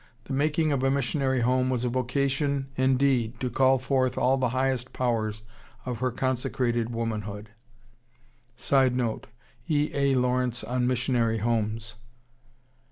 [0.23, 4.49] The making of a missionary home was a vocation indeed to call forth all the
[4.49, 5.43] highest powers
[5.85, 7.51] of her consecrated womanhood.
[8.57, 9.27] [Sidenote:
[9.69, 9.91] E.
[9.93, 10.15] A.
[10.15, 11.97] Lawrence on missionary homes.